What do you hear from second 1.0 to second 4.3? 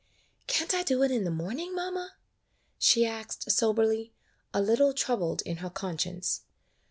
it in the morning, mamma?" she asked, soberly,